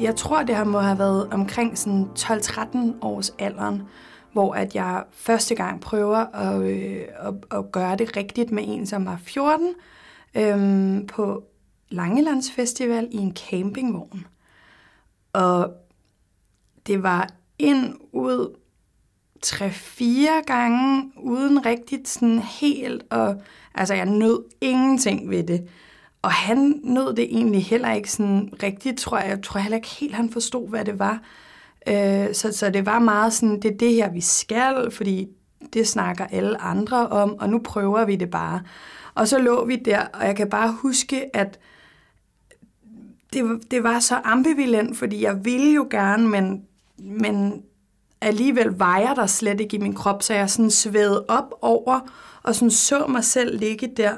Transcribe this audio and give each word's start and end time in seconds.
jeg 0.00 0.16
tror, 0.16 0.42
det 0.42 0.54
har 0.54 0.64
må 0.64 0.78
have 0.78 0.98
været 0.98 1.28
omkring 1.32 1.78
sådan 1.78 2.08
12-13 2.18 2.78
års 3.02 3.30
alderen, 3.38 3.82
hvor 4.32 4.54
at 4.54 4.74
jeg 4.74 5.04
første 5.12 5.54
gang 5.54 5.80
prøver 5.80 6.18
at, 6.36 6.62
øh, 6.62 7.04
at, 7.18 7.34
at 7.58 7.72
gøre 7.72 7.96
det 7.96 8.16
rigtigt 8.16 8.50
med 8.50 8.64
en, 8.66 8.86
som 8.86 9.06
var 9.06 9.18
14, 9.22 9.74
øh, 10.34 11.06
på 11.06 11.44
Langelandsfestival 11.88 13.08
i 13.10 13.16
en 13.16 13.36
campingvogn. 13.36 14.26
Og 15.32 15.72
det 16.86 17.02
var 17.02 17.28
ind, 17.58 17.94
ud, 18.12 18.56
tre-fire 19.42 20.42
gange, 20.46 21.12
uden 21.16 21.66
rigtigt 21.66 22.08
sådan 22.08 22.38
helt, 22.38 23.02
og 23.10 23.42
altså 23.74 23.94
jeg 23.94 24.06
nød 24.06 24.44
ingenting 24.60 25.30
ved 25.30 25.42
det. 25.42 25.68
Og 26.22 26.30
han 26.30 26.80
nød 26.84 27.16
det 27.16 27.24
egentlig 27.24 27.64
heller 27.64 27.92
ikke 27.92 28.12
sådan 28.12 28.52
rigtigt, 28.62 28.98
tror 28.98 29.18
jeg. 29.18 29.28
Jeg 29.28 29.42
tror 29.42 29.60
heller 29.60 29.76
ikke 29.76 29.88
helt, 29.88 30.14
han 30.14 30.30
forstod, 30.30 30.68
hvad 30.68 30.84
det 30.84 30.98
var. 30.98 31.22
Øh, 31.88 32.34
så, 32.34 32.52
så 32.52 32.70
det 32.70 32.86
var 32.86 32.98
meget 32.98 33.32
sådan, 33.32 33.62
det 33.62 33.72
er 33.72 33.76
det 33.76 33.94
her, 33.94 34.10
vi 34.10 34.20
skal, 34.20 34.90
fordi 34.90 35.28
det 35.72 35.88
snakker 35.88 36.26
alle 36.26 36.62
andre 36.62 37.08
om, 37.08 37.34
og 37.38 37.48
nu 37.48 37.58
prøver 37.58 38.04
vi 38.04 38.16
det 38.16 38.30
bare. 38.30 38.62
Og 39.14 39.28
så 39.28 39.38
lå 39.38 39.64
vi 39.64 39.76
der, 39.76 40.06
og 40.14 40.26
jeg 40.26 40.36
kan 40.36 40.50
bare 40.50 40.72
huske, 40.72 41.36
at 41.36 41.58
det, 43.32 43.70
det 43.70 43.82
var 43.82 44.00
så 44.00 44.20
ambivalent, 44.24 44.98
fordi 44.98 45.22
jeg 45.22 45.44
ville 45.44 45.72
jo 45.72 45.86
gerne, 45.90 46.28
men, 46.28 46.62
men 46.98 47.62
alligevel 48.20 48.78
vejer 48.78 49.14
der 49.14 49.26
slet 49.26 49.60
ikke 49.60 49.76
i 49.76 49.80
min 49.80 49.94
krop, 49.94 50.22
så 50.22 50.34
jeg 50.34 50.50
sådan 50.50 50.70
svævede 50.70 51.24
op 51.28 51.54
over, 51.62 52.00
og 52.42 52.54
sådan 52.54 52.70
så 52.70 53.06
mig 53.06 53.24
selv 53.24 53.58
ligge 53.58 53.92
der, 53.96 54.14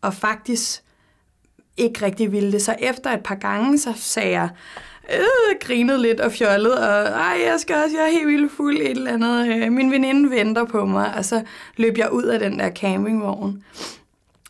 og 0.00 0.14
faktisk 0.14 0.82
ikke 1.78 2.04
rigtig 2.04 2.32
ville 2.32 2.52
det. 2.52 2.62
Så 2.62 2.76
efter 2.78 3.10
et 3.10 3.22
par 3.22 3.34
gange, 3.34 3.78
så 3.78 3.92
sagde 3.96 4.30
jeg, 4.30 4.48
øh, 5.12 5.58
grinede 5.60 6.02
lidt 6.02 6.20
og 6.20 6.32
fjollet, 6.32 6.78
og 6.78 7.04
ej, 7.04 7.40
jeg 7.46 7.60
skal 7.60 7.76
også, 7.76 7.96
jeg 7.96 8.06
er 8.06 8.10
helt 8.10 8.26
vildt 8.26 8.52
fuld 8.52 8.76
et 8.76 8.90
eller 8.90 9.12
andet. 9.12 9.48
Øh, 9.48 9.72
min 9.72 9.90
veninde 9.90 10.30
venter 10.30 10.64
på 10.64 10.86
mig, 10.86 11.14
og 11.14 11.24
så 11.24 11.42
løb 11.76 11.98
jeg 11.98 12.12
ud 12.12 12.24
af 12.24 12.38
den 12.38 12.58
der 12.58 12.70
campingvogn. 12.70 13.64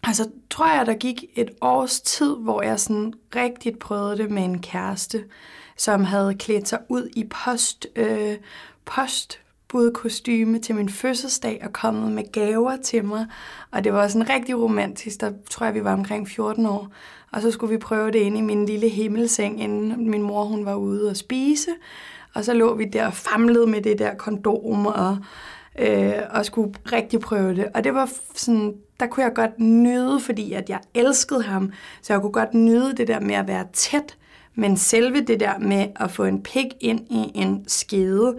Og 0.08 0.14
så 0.14 0.28
tror 0.50 0.76
jeg, 0.76 0.86
der 0.86 0.94
gik 0.94 1.24
et 1.34 1.50
års 1.60 2.00
tid, 2.00 2.36
hvor 2.36 2.62
jeg 2.62 2.80
sådan 2.80 3.12
rigtigt 3.36 3.78
prøvede 3.78 4.18
det 4.18 4.30
med 4.30 4.44
en 4.44 4.62
kæreste, 4.62 5.24
som 5.76 6.04
havde 6.04 6.34
klædt 6.34 6.68
sig 6.68 6.78
ud 6.88 7.08
i 7.16 7.24
post, 7.24 7.86
øh, 7.96 8.36
post 8.84 9.40
postbudkostyme 9.68 10.58
til 10.58 10.74
min 10.74 10.88
fødselsdag 10.88 11.60
og 11.64 11.72
kommet 11.72 12.12
med 12.12 12.32
gaver 12.32 12.76
til 12.76 13.04
mig. 13.04 13.26
Og 13.70 13.84
det 13.84 13.92
var 13.92 14.08
sådan 14.08 14.30
rigtig 14.30 14.58
romantisk. 14.58 15.20
Der 15.20 15.32
tror 15.50 15.66
jeg, 15.66 15.74
vi 15.74 15.84
var 15.84 15.92
omkring 15.92 16.28
14 16.28 16.66
år. 16.66 16.88
Og 17.32 17.42
så 17.42 17.50
skulle 17.50 17.72
vi 17.72 17.78
prøve 17.78 18.10
det 18.10 18.18
inde 18.18 18.38
i 18.38 18.42
min 18.42 18.66
lille 18.66 18.88
himmelseng, 18.88 19.62
inden 19.62 20.10
min 20.10 20.22
mor 20.22 20.44
hun 20.44 20.64
var 20.64 20.74
ude 20.74 21.10
og 21.10 21.16
spise. 21.16 21.70
Og 22.34 22.44
så 22.44 22.54
lå 22.54 22.74
vi 22.74 22.84
der 22.84 23.06
og 23.06 23.14
famlede 23.14 23.66
med 23.66 23.82
det 23.82 23.98
der 23.98 24.14
kondom 24.14 24.86
og, 24.86 25.18
øh, 25.78 26.12
og 26.30 26.44
skulle 26.44 26.74
rigtig 26.92 27.20
prøve 27.20 27.56
det. 27.56 27.66
Og 27.74 27.84
det 27.84 27.94
var 27.94 28.10
sådan, 28.34 28.74
der 29.00 29.06
kunne 29.06 29.24
jeg 29.24 29.34
godt 29.34 29.60
nyde, 29.60 30.20
fordi 30.20 30.52
at 30.52 30.70
jeg 30.70 30.80
elskede 30.94 31.42
ham. 31.42 31.72
Så 32.02 32.12
jeg 32.12 32.20
kunne 32.20 32.32
godt 32.32 32.54
nyde 32.54 32.96
det 32.96 33.08
der 33.08 33.20
med 33.20 33.34
at 33.34 33.48
være 33.48 33.64
tæt. 33.72 34.16
Men 34.54 34.76
selve 34.76 35.20
det 35.20 35.40
der 35.40 35.58
med 35.58 35.86
at 35.96 36.10
få 36.10 36.24
en 36.24 36.42
pik 36.42 36.66
ind 36.80 37.00
i 37.10 37.30
en 37.34 37.64
skede, 37.66 38.36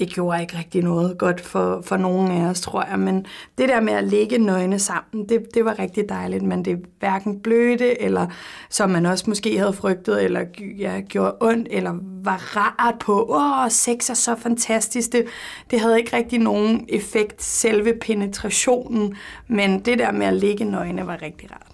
det 0.00 0.08
gjorde 0.08 0.40
ikke 0.40 0.58
rigtig 0.58 0.82
noget 0.82 1.18
godt 1.18 1.40
for, 1.40 1.82
for 1.84 1.96
nogen 1.96 2.30
af 2.30 2.50
os, 2.50 2.60
tror 2.60 2.84
jeg. 2.90 2.98
Men 2.98 3.26
det 3.58 3.68
der 3.68 3.80
med 3.80 3.92
at 3.92 4.04
ligge 4.04 4.38
nøgne 4.38 4.78
sammen, 4.78 5.28
det, 5.28 5.54
det 5.54 5.64
var 5.64 5.78
rigtig 5.78 6.08
dejligt, 6.08 6.42
men 6.42 6.64
det 6.64 6.84
hverken 6.98 7.40
blødte, 7.40 8.02
eller 8.02 8.26
som 8.70 8.90
man 8.90 9.06
også 9.06 9.24
måske 9.28 9.58
havde 9.58 9.72
frygtet, 9.72 10.24
eller 10.24 10.44
ja, 10.78 11.00
gjorde 11.00 11.36
ondt, 11.40 11.68
eller 11.70 11.94
var 12.24 12.56
rart 12.56 12.98
på, 12.98 13.26
åh, 13.28 13.70
sex 13.70 14.10
er 14.10 14.14
så 14.14 14.36
fantastisk. 14.36 15.12
Det, 15.12 15.26
det 15.70 15.80
havde 15.80 15.98
ikke 15.98 16.16
rigtig 16.16 16.38
nogen 16.38 16.86
effekt, 16.88 17.42
selve 17.42 17.94
penetrationen, 18.00 19.16
men 19.48 19.80
det 19.80 19.98
der 19.98 20.12
med 20.12 20.26
at 20.26 20.34
ligge 20.34 20.64
nøgne 20.64 21.06
var 21.06 21.22
rigtig 21.22 21.50
rart. 21.52 21.72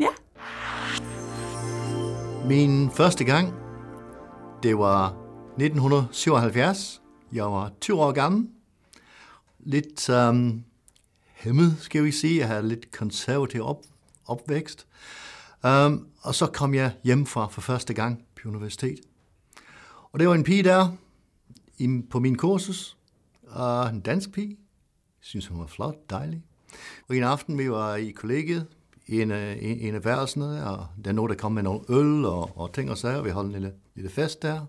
Ja. 0.00 0.06
Min 2.48 2.90
første 2.90 3.24
gang, 3.24 3.54
det 4.62 4.78
var 4.78 5.21
1977. 5.58 7.02
Jeg 7.32 7.44
var 7.44 7.72
20 7.80 8.00
år 8.00 8.12
gammel. 8.12 8.48
Lidt 9.60 10.08
øhm, 10.08 10.28
um, 10.28 10.64
hæmmet, 11.34 11.76
skal 11.80 12.04
vi 12.04 12.12
sige. 12.12 12.38
Jeg 12.38 12.48
havde 12.48 12.68
lidt 12.68 12.90
konservativ 12.90 13.62
op, 13.62 13.82
opvækst. 14.26 14.86
Um, 15.64 16.06
og 16.22 16.34
så 16.34 16.46
kom 16.46 16.74
jeg 16.74 16.92
hjem 17.04 17.26
fra 17.26 17.46
for 17.46 17.60
første 17.60 17.94
gang 17.94 18.24
på 18.42 18.48
universitet. 18.48 19.00
Og 20.12 20.20
det 20.20 20.28
var 20.28 20.34
en 20.34 20.44
pige 20.44 20.62
der 20.62 20.88
i, 21.78 22.02
på 22.10 22.20
min 22.20 22.36
kursus. 22.36 22.96
Uh, 23.56 23.90
en 23.90 24.00
dansk 24.00 24.32
pige. 24.32 24.48
Jeg 24.48 24.56
synes, 25.20 25.46
hun 25.46 25.60
var 25.60 25.66
flot, 25.66 26.10
dejlig. 26.10 26.42
Og 27.08 27.16
en 27.16 27.22
aften, 27.22 27.58
vi 27.58 27.70
var 27.70 27.96
i 27.96 28.10
kollegiet, 28.10 28.66
i 29.06 29.22
en, 29.22 29.30
øh, 29.30 29.38
af, 29.38 29.58
en 29.80 29.94
af 29.94 30.04
værelserne, 30.04 30.66
og 30.70 30.86
der 31.04 31.10
er 31.10 31.14
nogen, 31.14 31.30
der 31.30 31.36
kom 31.36 31.52
med 31.52 31.62
nogle 31.62 31.80
øl 31.88 32.24
og, 32.24 32.58
og 32.58 32.72
ting 32.72 32.90
og 32.90 32.98
sager. 32.98 33.22
Vi 33.22 33.30
holdt 33.30 33.46
en 33.46 33.52
lille, 33.52 33.72
lille 33.94 34.10
fest 34.10 34.42
der. 34.42 34.66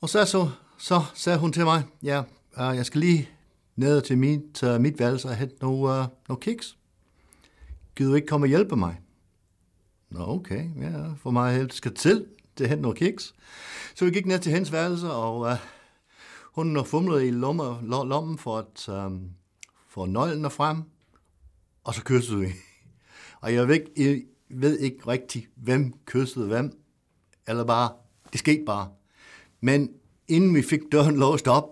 Og 0.00 0.08
så, 0.08 0.24
så, 0.24 0.50
så 0.78 1.02
sagde 1.14 1.38
hun 1.38 1.52
til 1.52 1.64
mig, 1.64 1.84
ja, 2.02 2.20
uh, 2.20 2.76
jeg 2.76 2.86
skal 2.86 3.00
lige 3.00 3.28
ned 3.76 4.02
til 4.02 4.18
mit, 4.18 4.62
uh, 4.62 4.80
mit 4.80 4.98
værelse 4.98 5.28
og 5.28 5.36
hente 5.36 5.56
nogle, 5.60 5.82
uh, 5.82 5.98
øh, 5.98 6.04
nogle 6.28 6.40
kiks. 6.40 6.78
Gider 7.96 8.10
du 8.10 8.16
ikke 8.16 8.26
komme 8.26 8.44
og 8.44 8.48
hjælpe 8.48 8.76
mig? 8.76 9.00
Nå, 10.10 10.28
okay, 10.28 10.70
ja, 10.80 11.12
for 11.12 11.30
mig 11.30 11.56
helt 11.56 11.74
skal 11.74 11.94
til 11.94 12.26
til 12.56 12.64
at 12.64 12.70
hente 12.70 12.82
nogle 12.82 12.96
kiks. 12.96 13.34
Så 13.94 14.04
vi 14.04 14.10
gik 14.10 14.26
ned 14.26 14.38
til 14.38 14.52
hendes 14.52 14.72
værelse, 14.72 15.10
og 15.12 15.40
uh, 15.40 15.56
hun 16.54 16.84
fumlede 16.86 17.28
i 17.28 17.30
lommen, 17.30 17.88
lommen 17.88 18.38
for 18.38 18.58
at 18.58 18.88
um, 19.06 19.30
få 19.88 20.06
nøglen 20.06 20.50
frem, 20.50 20.82
og 21.84 21.94
så 21.94 22.04
kyssede 22.04 22.40
vi. 22.40 22.46
Og 23.42 23.54
jeg 23.54 23.68
ved, 23.68 23.80
jeg 23.96 24.22
ved 24.48 24.78
ikke 24.78 25.06
rigtig, 25.06 25.48
hvem 25.56 25.92
kyssede 26.06 26.46
hvem, 26.46 26.82
eller 27.48 27.64
bare, 27.64 27.92
det 28.32 28.38
skete 28.38 28.64
bare. 28.66 28.88
Men 29.60 29.90
inden 30.28 30.54
vi 30.54 30.62
fik 30.62 30.80
døren 30.92 31.16
låst 31.16 31.48
op, 31.48 31.64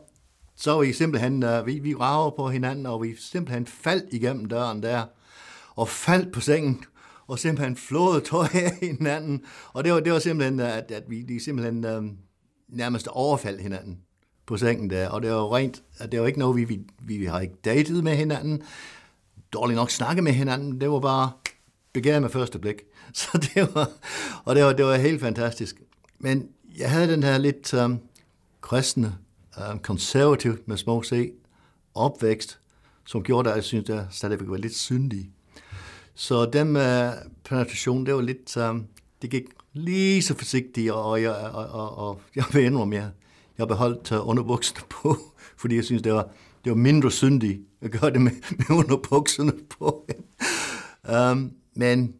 så 0.56 0.72
var 0.72 0.80
vi 0.80 0.92
simpelthen, 0.92 1.42
uh, 1.42 1.66
vi, 1.66 1.78
vi 1.78 1.94
rager 1.94 2.30
på 2.30 2.48
hinanden, 2.48 2.86
og 2.86 3.02
vi 3.02 3.16
simpelthen 3.16 3.66
faldt 3.66 4.12
igennem 4.12 4.44
døren 4.44 4.82
der, 4.82 5.04
og 5.76 5.88
faldt 5.88 6.32
på 6.32 6.40
sengen, 6.40 6.84
og 7.26 7.38
simpelthen 7.38 7.76
flåede 7.76 8.20
tøj 8.20 8.46
af 8.64 8.78
hinanden. 8.82 9.42
Og 9.72 9.84
det 9.84 9.92
var, 9.92 10.00
det 10.00 10.12
var 10.12 10.18
simpelthen, 10.18 10.60
øh, 10.60 10.76
at, 10.76 10.90
at 10.90 11.04
vi 11.08 11.22
de 11.22 11.44
simpelthen 11.44 11.84
um, 11.84 12.16
nærmest 12.68 13.08
overfaldt 13.08 13.62
hinanden 13.62 13.98
på 14.46 14.56
sengen 14.56 14.90
der. 14.90 15.08
Og 15.08 15.22
det 15.22 15.30
var 15.30 15.56
rent, 15.56 15.82
at 15.98 16.12
det 16.12 16.20
var 16.20 16.26
ikke 16.26 16.38
noget, 16.38 16.56
vi, 16.56 16.64
vi, 17.02 17.16
vi 17.16 17.24
har 17.24 17.40
ikke 17.40 17.54
datet 17.64 18.04
med 18.04 18.16
hinanden, 18.16 18.62
dårligt 19.52 19.76
nok 19.76 19.90
snakket 19.90 20.24
med 20.24 20.32
hinanden. 20.32 20.80
Det 20.80 20.90
var 20.90 21.00
bare 21.00 21.30
begæret 21.92 22.22
med 22.22 22.30
første 22.30 22.58
blik. 22.58 22.76
Så 23.14 23.50
det 23.54 23.74
var, 23.74 23.90
og 24.44 24.56
det 24.56 24.64
var, 24.64 24.72
det 24.72 24.84
var 24.84 24.96
helt 24.96 25.20
fantastisk. 25.20 25.82
Men 26.18 26.48
jeg 26.78 26.90
havde 26.90 27.12
den 27.12 27.22
her 27.22 27.38
lidt 27.38 27.74
um, 27.74 28.00
kristne, 28.60 29.18
øhm, 29.58 29.72
um, 29.72 29.78
konservativ 29.78 30.58
med 30.66 30.76
små 30.76 31.02
C, 31.02 31.32
opvækst, 31.94 32.60
som 33.06 33.22
gjorde, 33.22 33.50
at 33.50 33.56
jeg 33.56 33.64
synes, 33.64 33.90
at 33.90 33.96
jeg 33.96 34.06
stadigvæk 34.10 34.48
var 34.48 34.56
lidt 34.56 34.74
syndig. 34.74 35.30
Så 36.14 36.46
den 36.46 36.72
med 36.72 37.06
øh, 37.06 37.12
penetration, 37.44 38.06
det 38.06 38.14
var 38.14 38.20
lidt, 38.20 38.56
um, 38.56 38.86
det 39.22 39.30
gik 39.30 39.44
lige 39.72 40.22
så 40.22 40.34
forsigtigt, 40.34 40.92
og 40.92 41.22
jeg, 41.22 41.36
og, 41.36 41.66
og, 41.66 41.98
og 41.98 42.20
jeg 42.36 42.44
vil 42.52 42.64
indrømme, 42.64 42.96
jeg, 42.96 43.10
jeg 43.58 43.68
beholdt 43.68 44.12
uh, 44.12 44.28
underbukserne 44.28 44.86
på, 44.90 45.16
fordi 45.60 45.76
jeg 45.76 45.84
synes, 45.84 46.02
det 46.02 46.12
var, 46.12 46.28
det 46.64 46.70
var 46.70 46.76
mindre 46.76 47.10
syndigt 47.10 47.60
at 47.80 47.90
gøre 47.90 48.10
det 48.10 48.20
med, 48.20 48.32
med 48.50 48.78
underbukserne 48.78 49.52
på. 49.78 50.08
um, 51.32 51.52
men, 51.74 52.14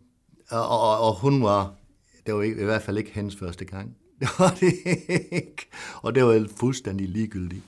og, 0.50 0.68
og, 0.68 1.00
og 1.00 1.14
hun 1.20 1.42
var, 1.42 1.74
det 2.26 2.34
var 2.34 2.42
i, 2.42 2.50
i 2.50 2.64
hvert 2.64 2.82
fald 2.82 2.98
ikke 2.98 3.10
hendes 3.14 3.36
første 3.36 3.64
gang. 3.64 3.96
Det 4.20 4.28
var 4.38 4.56
det 4.60 4.74
ikke. 5.30 5.68
Og 6.02 6.14
det 6.14 6.24
var 6.24 6.48
fuldstændig 6.56 7.08
ligegyldigt. 7.08 7.62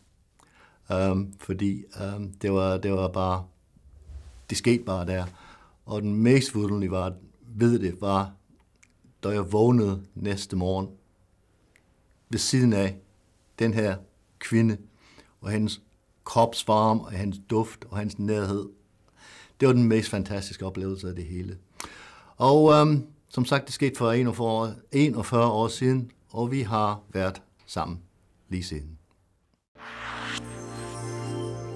Um, 0.95 1.33
fordi 1.39 1.85
um, 2.17 2.33
det, 2.33 2.53
var, 2.53 2.77
det 2.77 2.93
var 2.93 3.09
bare, 3.09 3.45
det 4.51 4.59
skete 4.59 4.85
bare 4.85 5.07
der. 5.07 5.27
Og 5.87 6.03
den 6.03 6.15
mest 6.15 6.55
vidunderlige 6.55 6.91
var, 6.91 7.15
ved 7.57 7.79
det, 7.79 8.01
var, 8.01 8.33
da 9.23 9.29
jeg 9.29 9.53
vågnede 9.53 10.03
næste 10.15 10.57
morgen 10.57 10.89
ved 12.29 12.39
siden 12.39 12.73
af 12.73 12.97
den 13.59 13.75
her 13.75 13.97
kvinde, 14.39 14.77
og 15.41 15.51
hendes 15.51 15.81
kropsvarme, 16.25 17.01
og 17.01 17.13
hendes 17.13 17.41
duft, 17.51 17.85
og 17.91 17.99
hendes 17.99 18.19
nærhed. 18.19 18.69
Det 19.61 19.69
var 19.69 19.75
den 19.75 19.85
mest 19.85 20.11
fantastiske 20.11 20.67
oplevelse 20.67 21.09
af 21.09 21.15
det 21.15 21.25
hele. 21.25 21.59
Og 22.37 22.65
um, 22.65 23.07
som 23.29 23.45
sagt, 23.45 23.67
det 23.67 23.75
skete 23.75 23.99
for 23.99 24.13
41 24.13 24.49
år, 24.49 24.73
41 24.93 25.51
år 25.51 25.69
siden, 25.69 26.11
og 26.33 26.51
vi 26.51 26.63
har 26.63 27.01
været 27.13 27.43
sammen 27.67 28.01
lige 28.49 28.65
siden. 28.65 28.99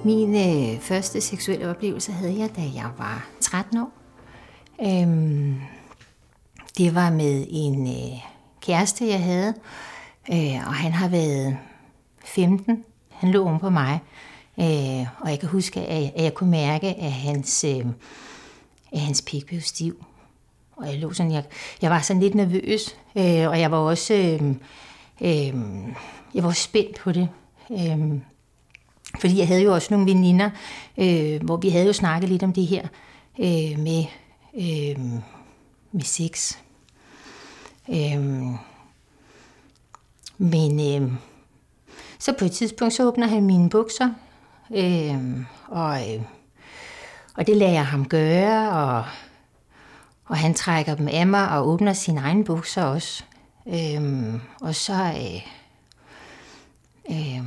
Min 0.05 0.35
øh, 0.35 0.81
første 0.81 1.21
seksuelle 1.21 1.71
oplevelse 1.71 2.13
havde 2.13 2.39
jeg, 2.39 2.57
da 2.57 2.61
jeg 2.75 2.91
var 2.99 3.29
13 3.41 3.79
år. 3.79 3.93
Øhm, 4.83 5.61
det 6.79 6.95
var 6.95 7.11
med 7.11 7.47
en 7.49 7.87
øh, 7.87 8.19
kæreste, 8.61 9.09
jeg 9.09 9.23
havde, 9.23 9.55
øh, 10.33 10.67
og 10.67 10.75
han 10.75 10.93
har 10.93 11.09
været 11.09 11.59
15. 12.25 12.85
Han 13.11 13.31
lå 13.31 13.45
oven 13.45 13.59
på 13.59 13.71
mig, 13.71 14.01
øh, 14.59 15.07
og 15.21 15.31
jeg 15.31 15.41
kan 15.41 15.49
huske, 15.49 15.81
at, 15.81 16.13
at 16.17 16.25
jeg 16.25 16.35
kunne 16.35 16.51
mærke, 16.51 16.87
at 16.87 17.13
hans, 17.13 17.65
øh, 17.65 17.87
at 18.93 19.01
hans 19.01 19.23
pik 19.23 19.47
blev 19.47 19.61
stiv. 19.61 20.05
Og 20.77 20.87
jeg, 20.87 20.99
lå 20.99 21.13
sådan, 21.13 21.33
jeg, 21.33 21.45
jeg 21.83 21.91
var 21.91 22.01
sådan 22.01 22.23
lidt 22.23 22.35
nervøs, 22.35 22.97
øh, 23.17 23.49
og 23.49 23.61
jeg 23.61 23.71
var 23.71 23.79
også 23.79 24.15
øh, 24.15 24.55
øh, 25.21 25.55
jeg 26.35 26.43
var 26.43 26.49
også 26.49 26.63
spændt 26.63 26.97
på 26.97 27.13
det. 27.13 27.29
Øh, 27.71 28.21
fordi 29.21 29.39
jeg 29.39 29.49
havde 29.49 29.63
jo 29.63 29.75
også 29.75 29.89
nogle 29.91 30.13
veninder, 30.13 30.51
øh, 30.99 31.43
hvor 31.43 31.57
vi 31.57 31.69
havde 31.69 31.87
jo 31.87 31.93
snakket 31.93 32.31
lidt 32.31 32.43
om 32.43 32.53
det 32.53 32.67
her 32.67 32.89
øh, 33.39 33.79
med, 33.79 34.05
øh, 34.55 35.05
med 35.93 36.03
sex. 36.03 36.57
Øh, 37.89 38.25
men 40.39 41.03
øh, 41.03 41.13
så 42.19 42.33
på 42.39 42.45
et 42.45 42.53
tidspunkt, 42.53 42.95
så 42.95 43.09
åbner 43.09 43.27
han 43.27 43.45
mine 43.45 43.71
bukser, 43.71 44.11
øh, 44.77 45.17
og, 45.69 46.15
øh, 46.15 46.23
og 47.37 47.47
det 47.47 47.57
lader 47.57 47.73
jeg 47.73 47.87
ham 47.87 48.09
gøre, 48.09 48.71
og, 48.71 49.05
og 50.27 50.37
han 50.37 50.55
trækker 50.55 50.95
dem 50.95 51.09
af 51.09 51.27
mig 51.27 51.51
og 51.51 51.69
åbner 51.69 51.93
sine 51.93 52.21
egne 52.21 52.45
bukser 52.45 52.83
også. 52.83 53.25
Øhm, 53.67 54.41
og 54.61 54.75
så, 54.75 54.93
øh, 54.93 55.47
øh, 57.11 57.43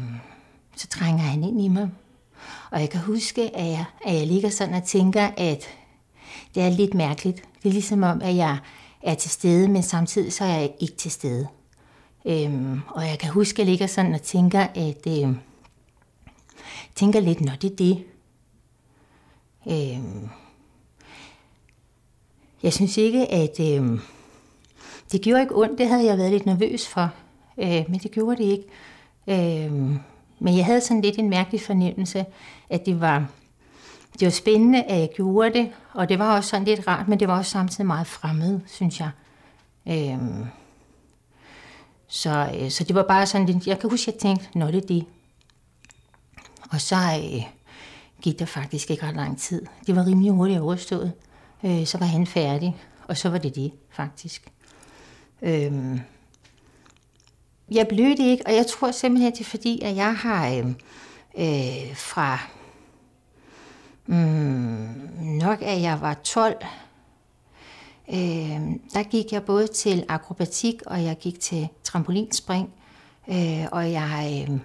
så 0.75 0.88
trænger 0.88 1.24
han 1.24 1.44
ind 1.44 1.62
i 1.62 1.68
mig. 1.68 1.89
Og 2.71 2.81
jeg 2.81 2.89
kan 2.89 3.00
huske, 3.00 3.56
at 3.56 3.68
jeg, 3.68 3.85
at 4.06 4.15
jeg 4.15 4.27
ligger 4.27 4.50
sådan 4.50 4.74
og 4.74 4.83
tænker, 4.83 5.29
at 5.38 5.63
det 6.56 6.63
er 6.63 6.69
lidt 6.69 6.94
mærkeligt. 6.94 7.44
Det 7.63 7.69
er 7.69 7.74
ligesom 7.74 8.03
om, 8.03 8.21
at 8.21 8.35
jeg 8.35 8.57
er 9.03 9.15
til 9.15 9.31
stede, 9.31 9.68
men 9.68 9.83
samtidig 9.83 10.33
så 10.33 10.44
er 10.44 10.57
jeg 10.57 10.74
ikke 10.79 10.95
til 10.95 11.12
stede. 11.12 11.47
Øhm, 12.25 12.81
og 12.88 13.07
jeg 13.07 13.19
kan 13.19 13.29
huske, 13.29 13.56
at 13.56 13.59
jeg 13.59 13.65
ligger 13.68 13.88
sådan 13.88 14.13
og 14.13 14.21
tænker, 14.21 14.68
at 14.75 15.07
øh, 15.07 15.35
tænker 16.95 17.19
lidt, 17.19 17.41
når 17.41 17.53
det 17.62 17.71
er 17.71 17.75
det. 17.75 18.03
Øhm, 19.68 20.29
jeg 22.68 22.74
synes 22.74 22.98
ikke, 22.98 23.31
at 23.31 23.60
øh, 23.60 24.00
det 25.12 25.22
gjorde 25.22 25.42
ikke 25.42 25.56
ondt. 25.56 25.78
Det 25.78 25.88
havde 25.88 26.06
jeg 26.06 26.18
været 26.18 26.31
lidt 26.31 26.46
nervøs 26.46 26.88
for, 26.88 27.14
øh, 27.58 27.84
men 27.90 28.00
det 28.00 28.12
gjorde 28.12 28.44
det 28.44 28.44
ikke. 28.44 28.66
Øh, 29.28 29.72
men 30.40 30.58
jeg 30.58 30.66
havde 30.66 30.81
sådan 30.81 31.02
lidt 31.02 31.18
en 31.18 31.30
mærkelig 31.30 31.62
fornemmelse, 31.62 32.25
at 32.69 32.86
det 32.86 33.02
var, 33.02 33.28
det 34.19 34.25
var 34.25 34.31
spændende, 34.31 34.84
at 34.84 35.00
jeg 35.00 35.10
gjorde 35.16 35.54
det, 35.54 35.72
og 35.94 36.10
det 36.10 36.19
var 36.19 36.36
også 36.36 36.50
sådan 36.50 36.66
lidt 36.66 36.88
rart, 36.88 37.08
men 37.08 37.19
det 37.19 37.28
var 37.28 37.38
også 37.38 37.52
samtidig 37.52 37.86
meget 37.86 38.08
fremmed, 38.08 38.60
synes 38.68 39.00
jeg. 39.00 39.10
Øh, 39.88 40.48
så, 42.08 42.50
øh, 42.60 42.72
så 42.72 42.84
det 42.84 42.96
var 42.96 43.04
bare 43.04 43.25
sådan 43.25 43.48
lidt, 43.48 43.68
jeg 43.68 43.80
kan 43.80 43.90
huske, 43.90 44.10
at 44.10 44.13
jeg 44.13 44.22
tænkte, 44.22 44.60
nå 44.60 44.68
det 44.68 44.84
er 44.84 44.88
det. 44.88 45.06
Og 46.72 46.81
så 46.81 46.96
øh, 46.96 47.44
gik 48.22 48.40
der 48.40 48.46
faktisk 48.46 48.92
ikke 48.92 49.08
ret 49.08 49.16
lang 49.16 49.40
tid. 49.40 49.66
Det 49.88 49.96
var 49.96 50.06
rimelig 50.06 50.31
hurtigt 50.31 50.60
overstået. 50.60 51.13
Øh, 51.63 51.86
så 51.86 51.98
var 51.98 52.06
han 52.06 52.27
færdig, 52.27 52.75
og 53.07 53.18
så 53.18 53.30
var 53.30 53.38
det 53.38 53.56
det, 53.56 53.71
faktisk. 53.89 54.51
Øh, 55.42 56.00
jeg 57.71 57.88
blødte 57.88 58.24
ikke, 58.24 58.44
og 58.48 58.56
jeg 58.56 58.68
tror 58.68 58.92
simpelthen, 58.92 59.31
det 59.31 59.39
er 59.39 59.45
fordi, 59.45 59.81
at 59.81 59.95
jeg 59.95 60.15
har 60.15 60.48
øh, 60.50 60.68
øh, 61.38 61.95
fra 61.95 62.39
mm, 64.06 64.15
nok, 65.21 65.62
at 65.62 65.81
jeg 65.81 66.01
var 66.01 66.13
12, 66.13 66.56
øh, 68.10 68.18
der 68.94 69.03
gik 69.03 69.31
jeg 69.31 69.44
både 69.44 69.68
til 69.68 70.06
akrobatik, 70.10 70.81
og 70.86 71.03
jeg 71.03 71.18
gik 71.18 71.39
til 71.39 71.68
trampolinspring, 71.83 72.74
øh, 73.27 73.65
og 73.71 73.92
jeg 73.92 74.45
øh, 74.50 74.60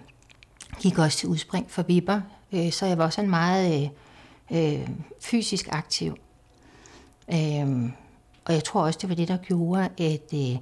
gik 0.81 0.99
også 0.99 1.19
til 1.19 1.29
udspring 1.29 1.71
for 1.71 1.83
vipper, 1.83 2.21
øh, 2.53 2.73
så 2.73 2.87
jeg 2.87 2.99
var 2.99 3.05
også 3.05 3.21
en 3.21 3.31
meget 3.31 3.93
øh, 4.51 4.79
øh, 4.81 4.89
fysisk 5.21 5.69
aktiv. 5.73 6.17
Øh, 7.33 7.93
og 8.45 8.55
jeg 8.55 8.65
tror 8.65 8.83
også, 8.83 8.99
det 9.03 9.09
var 9.09 9.15
det, 9.15 9.29
der 9.29 9.37
gjorde, 9.37 9.89
at, 9.99 10.35
øh, 10.35 10.57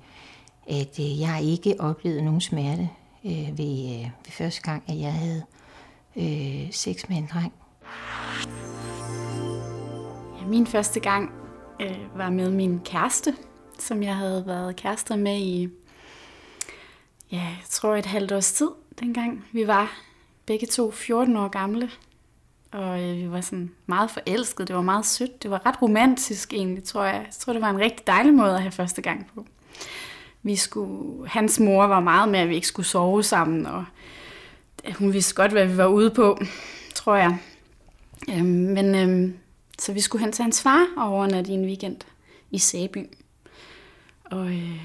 at 0.68 1.00
øh, 1.00 1.20
jeg 1.20 1.40
ikke 1.42 1.80
oplevede 1.80 2.24
nogen 2.24 2.40
smerte 2.40 2.88
øh, 3.24 3.58
ved, 3.58 3.94
øh, 3.94 4.10
ved 4.24 4.30
første 4.30 4.62
gang, 4.62 4.82
at 4.88 4.98
jeg 4.98 5.12
havde 5.12 5.42
øh, 6.16 6.72
sex 6.72 7.08
med 7.08 7.16
en 7.16 7.28
dreng. 7.32 7.52
Ja, 10.40 10.46
min 10.46 10.66
første 10.66 11.00
gang 11.00 11.32
øh, 11.80 12.18
var 12.18 12.30
med 12.30 12.50
min 12.50 12.80
kæreste, 12.84 13.34
som 13.78 14.02
jeg 14.02 14.16
havde 14.16 14.46
været 14.46 14.76
kærester 14.76 15.16
med 15.16 15.36
i, 15.36 15.68
ja, 17.32 17.36
jeg 17.36 17.58
tror 17.68 17.96
et 17.96 18.06
halvt 18.06 18.32
års 18.32 18.52
tid, 18.52 18.68
dengang 19.00 19.44
vi 19.52 19.66
var 19.66 19.98
begge 20.46 20.66
to 20.66 20.90
14 20.90 21.36
år 21.36 21.48
gamle. 21.48 21.90
Og 22.72 23.02
øh, 23.02 23.16
vi 23.16 23.30
var 23.30 23.40
sådan 23.40 23.70
meget 23.86 24.10
forelskede. 24.10 24.68
Det 24.68 24.76
var 24.76 24.82
meget 24.82 25.06
sødt. 25.06 25.42
Det 25.42 25.50
var 25.50 25.66
ret 25.66 25.82
romantisk 25.82 26.52
egentlig, 26.52 26.84
tror 26.84 27.04
jeg. 27.04 27.14
Jeg 27.14 27.32
tror, 27.38 27.52
det 27.52 27.62
var 27.62 27.70
en 27.70 27.80
rigtig 27.80 28.06
dejlig 28.06 28.34
måde 28.34 28.54
at 28.54 28.62
have 28.62 28.72
første 28.72 29.02
gang 29.02 29.30
på. 29.34 29.46
Vi 30.42 30.56
skulle, 30.56 31.28
hans 31.28 31.60
mor 31.60 31.86
var 31.86 32.00
meget 32.00 32.28
med, 32.28 32.40
at 32.40 32.48
vi 32.48 32.54
ikke 32.54 32.66
skulle 32.66 32.86
sove 32.86 33.22
sammen, 33.22 33.66
og 33.66 33.84
øh, 34.84 34.94
hun 34.94 35.12
vidste 35.12 35.34
godt, 35.34 35.52
hvad 35.52 35.66
vi 35.66 35.76
var 35.76 35.86
ude 35.86 36.10
på, 36.10 36.38
tror 36.94 37.16
jeg. 37.16 37.38
Øh, 38.30 38.44
men 38.44 38.94
øh, 38.94 39.34
så 39.78 39.92
vi 39.92 40.00
skulle 40.00 40.24
hen 40.24 40.32
til 40.32 40.42
hans 40.42 40.62
far 40.62 40.86
og 40.96 41.08
overnatte 41.08 41.50
i 41.50 41.54
en 41.54 41.64
weekend 41.64 41.96
i 42.50 42.58
Sæby. 42.58 43.06
Og 44.24 44.46
øh, 44.46 44.80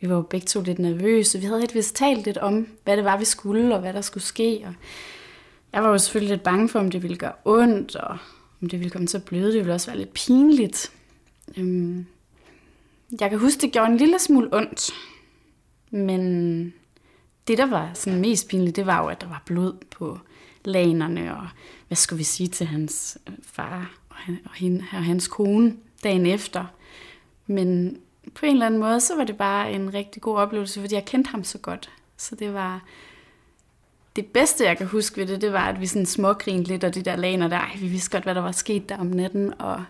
vi 0.00 0.08
var 0.08 0.14
jo 0.14 0.22
begge 0.22 0.46
to 0.46 0.60
lidt 0.60 0.78
nervøse. 0.78 1.38
Vi 1.38 1.46
havde 1.46 1.60
helt 1.60 1.74
vist 1.74 1.96
talt 1.96 2.24
lidt 2.24 2.38
om, 2.38 2.68
hvad 2.84 2.96
det 2.96 3.04
var, 3.04 3.16
vi 3.16 3.24
skulle, 3.24 3.74
og 3.74 3.80
hvad 3.80 3.92
der 3.92 4.00
skulle 4.00 4.24
ske. 4.24 4.64
Og 4.66 4.74
jeg 5.74 5.82
var 5.82 5.90
jo 5.90 5.98
selvfølgelig 5.98 6.36
lidt 6.36 6.42
bange 6.42 6.68
for, 6.68 6.78
om 6.78 6.90
det 6.90 7.02
ville 7.02 7.16
gøre 7.16 7.32
ondt, 7.44 7.96
og 7.96 8.18
om 8.62 8.68
det 8.68 8.78
ville 8.78 8.90
komme 8.90 9.06
til 9.06 9.16
at 9.16 9.24
bløde. 9.24 9.52
Det 9.52 9.58
ville 9.58 9.74
også 9.74 9.86
være 9.90 9.98
lidt 9.98 10.12
pinligt. 10.12 10.92
Øhm, 11.56 12.06
jeg 13.20 13.30
kan 13.30 13.38
huske, 13.38 13.60
det 13.60 13.72
gjorde 13.72 13.90
en 13.90 13.96
lille 13.96 14.18
smule 14.18 14.48
ondt. 14.52 14.90
Men 15.90 16.74
det, 17.48 17.58
der 17.58 17.66
var 17.66 17.90
sådan 17.94 18.20
mest 18.20 18.48
pinligt, 18.48 18.76
det 18.76 18.86
var 18.86 19.02
jo, 19.02 19.08
at 19.08 19.20
der 19.20 19.28
var 19.28 19.42
blod 19.46 19.72
på 19.90 20.18
lanerne, 20.64 21.36
og 21.36 21.48
hvad 21.86 21.96
skulle 21.96 22.18
vi 22.18 22.24
sige 22.24 22.48
til 22.48 22.66
hans 22.66 23.18
øh, 23.28 23.34
far 23.42 23.94
og, 24.08 24.16
han, 24.16 24.38
og, 24.44 24.54
hende, 24.54 24.84
og 24.92 25.04
hans 25.04 25.28
kone 25.28 25.76
dagen 26.02 26.26
efter. 26.26 26.64
Men 27.46 27.98
på 28.34 28.46
en 28.46 28.52
eller 28.52 28.66
anden 28.66 28.80
måde, 28.80 29.00
så 29.00 29.16
var 29.16 29.24
det 29.24 29.36
bare 29.36 29.72
en 29.72 29.94
rigtig 29.94 30.22
god 30.22 30.36
oplevelse, 30.36 30.80
fordi 30.80 30.94
jeg 30.94 31.04
kendte 31.04 31.30
ham 31.30 31.44
så 31.44 31.58
godt. 31.58 31.90
Så 32.16 32.34
det 32.34 32.54
var 32.54 32.84
det 34.16 34.26
bedste, 34.26 34.64
jeg 34.64 34.78
kan 34.78 34.86
huske 34.86 35.16
ved 35.16 35.26
det, 35.26 35.40
det 35.40 35.52
var, 35.52 35.68
at 35.68 35.80
vi 35.80 35.86
sådan 35.86 36.06
smågrinede 36.06 36.64
lidt, 36.64 36.84
og 36.84 36.94
de 36.94 37.02
der 37.02 37.16
laner 37.16 37.48
der, 37.48 37.58
ej, 37.58 37.76
vi 37.80 37.86
vidste 37.86 38.10
godt, 38.10 38.24
hvad 38.24 38.34
der 38.34 38.40
var 38.40 38.52
sket 38.52 38.88
der 38.88 38.96
om 38.98 39.06
natten, 39.06 39.60
og 39.60 39.84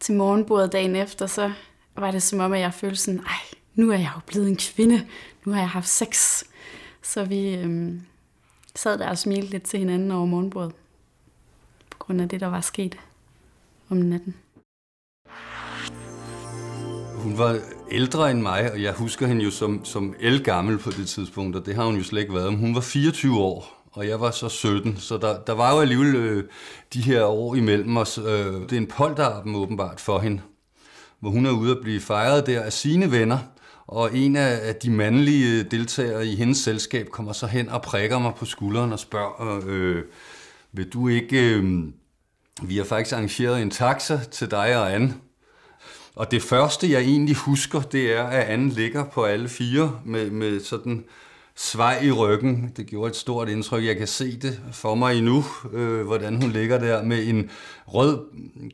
til 0.00 0.14
morgenbordet 0.14 0.72
dagen 0.72 0.96
efter, 0.96 1.26
så 1.26 1.52
var 1.96 2.10
det 2.10 2.22
som 2.22 2.40
om, 2.40 2.52
at 2.52 2.60
jeg 2.60 2.74
følte 2.74 2.96
sådan, 2.96 3.20
ej, 3.20 3.58
nu 3.74 3.90
er 3.90 3.96
jeg 3.96 4.10
jo 4.14 4.20
blevet 4.26 4.48
en 4.48 4.56
kvinde, 4.56 5.06
nu 5.44 5.52
har 5.52 5.60
jeg 5.60 5.68
haft 5.68 5.88
sex. 5.88 6.42
Så 7.02 7.24
vi 7.24 7.54
øhm, 7.54 8.02
sad 8.76 8.98
der 8.98 9.08
og 9.08 9.18
smilte 9.18 9.50
lidt 9.50 9.62
til 9.62 9.78
hinanden 9.78 10.10
over 10.10 10.26
morgenbordet, 10.26 10.72
på 11.90 11.98
grund 11.98 12.20
af 12.20 12.28
det, 12.28 12.40
der 12.40 12.46
var 12.46 12.60
sket 12.60 12.98
om 13.88 13.96
natten. 13.96 14.34
Hun 17.22 17.38
var 17.38 17.58
ældre 17.90 18.30
end 18.30 18.40
mig, 18.40 18.72
og 18.72 18.82
jeg 18.82 18.92
husker 18.92 19.26
hende 19.26 19.44
jo 19.44 19.50
som, 19.50 19.84
som 19.84 20.14
elgammel 20.20 20.78
på 20.78 20.90
det 20.90 21.08
tidspunkt, 21.08 21.56
og 21.56 21.66
det 21.66 21.74
har 21.74 21.84
hun 21.84 21.96
jo 21.96 22.02
slet 22.02 22.20
ikke 22.20 22.34
været. 22.34 22.56
Hun 22.56 22.74
var 22.74 22.80
24 22.80 23.38
år, 23.38 23.84
og 23.92 24.08
jeg 24.08 24.20
var 24.20 24.30
så 24.30 24.48
17, 24.48 24.96
så 24.96 25.18
der, 25.18 25.38
der 25.38 25.52
var 25.52 25.74
jo 25.74 25.80
alligevel 25.80 26.14
øh, 26.16 26.44
de 26.94 27.00
her 27.00 27.24
år 27.24 27.54
imellem 27.54 27.96
os. 27.96 28.18
Øh, 28.18 28.24
det 28.26 28.72
er 28.72 28.76
en 28.76 28.86
polterappen 28.86 29.54
åbenbart 29.54 30.00
for 30.00 30.18
hende, 30.18 30.40
hvor 31.20 31.30
hun 31.30 31.46
er 31.46 31.50
ude 31.50 31.70
at 31.70 31.78
blive 31.82 32.00
fejret 32.00 32.46
der 32.46 32.62
af 32.62 32.72
sine 32.72 33.12
venner, 33.12 33.38
og 33.86 34.16
en 34.16 34.36
af 34.36 34.74
de 34.74 34.90
mandlige 34.90 35.58
øh, 35.58 35.70
deltagere 35.70 36.26
i 36.26 36.36
hendes 36.36 36.58
selskab 36.58 37.08
kommer 37.08 37.32
så 37.32 37.46
hen 37.46 37.68
og 37.68 37.82
prikker 37.82 38.18
mig 38.18 38.32
på 38.34 38.44
skulderen 38.44 38.92
og 38.92 38.98
spørger, 38.98 39.62
øh, 39.66 40.02
vil 40.72 40.88
du 40.88 41.08
ikke... 41.08 41.54
Øh, 41.54 41.82
vi 42.62 42.76
har 42.76 42.84
faktisk 42.84 43.12
arrangeret 43.12 43.62
en 43.62 43.70
taxa 43.70 44.20
til 44.30 44.50
dig 44.50 44.78
og 44.78 44.94
Anne. 44.94 45.14
Og 46.20 46.30
det 46.30 46.42
første, 46.42 46.90
jeg 46.90 47.00
egentlig 47.00 47.36
husker, 47.36 47.80
det 47.80 48.12
er, 48.12 48.24
at 48.24 48.46
Anne 48.46 48.70
ligger 48.70 49.04
på 49.04 49.24
alle 49.24 49.48
fire 49.48 50.00
med, 50.04 50.30
med 50.30 50.60
sådan 50.60 51.04
svej 51.54 52.02
i 52.02 52.10
ryggen. 52.10 52.72
Det 52.76 52.86
gjorde 52.86 53.10
et 53.10 53.16
stort 53.16 53.48
indtryk. 53.48 53.84
Jeg 53.84 53.96
kan 53.96 54.06
se 54.06 54.36
det 54.36 54.60
for 54.72 54.94
mig 54.94 55.18
endnu, 55.18 55.44
øh, 55.72 56.06
hvordan 56.06 56.42
hun 56.42 56.50
ligger 56.50 56.78
der 56.78 57.02
med 57.02 57.26
en 57.26 57.50
rød, 57.86 58.18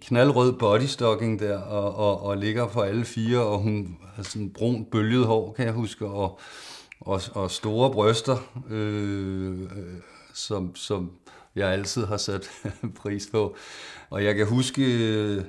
knaldrød 0.00 0.52
bodystocking 0.52 1.40
der, 1.40 1.58
og, 1.58 1.96
og, 1.96 2.22
og 2.22 2.36
ligger 2.36 2.68
på 2.68 2.80
alle 2.80 3.04
fire, 3.04 3.38
og 3.38 3.58
hun 3.58 3.98
har 4.16 4.22
sådan 4.22 4.50
brun 4.50 4.84
bølget 4.84 5.26
hår, 5.26 5.52
kan 5.52 5.64
jeg 5.64 5.74
huske, 5.74 6.06
og, 6.06 6.40
og, 7.00 7.20
og 7.34 7.50
store 7.50 7.90
bryster, 7.90 8.36
øh, 8.70 9.58
som, 10.34 10.76
som 10.76 11.10
jeg 11.56 11.68
altid 11.68 12.04
har 12.04 12.16
sat 12.16 12.50
pris 13.02 13.28
på. 13.32 13.56
Og 14.10 14.24
jeg 14.24 14.34
kan 14.34 14.46
huske, 14.46 14.82
øh, 14.82 15.42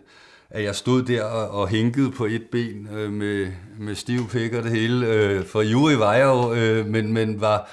at 0.50 0.64
jeg 0.64 0.76
stod 0.76 1.04
der 1.04 1.24
og, 1.24 1.50
og 1.50 1.68
hænkede 1.68 2.12
på 2.12 2.26
et 2.26 2.44
ben 2.52 2.88
øh, 2.94 3.12
med, 3.12 3.48
med 3.80 3.96
stiv 3.96 4.30
pik 4.30 4.54
og 4.54 4.64
det 4.64 4.72
hele. 4.72 5.08
Øh, 5.08 5.46
for 5.46 5.62
Juri 5.62 6.00
var 6.00 6.14
jeg 6.14 6.26
jo, 6.26 6.54
øh, 6.54 6.86
men, 6.86 7.14
men 7.14 7.42
var, 7.42 7.70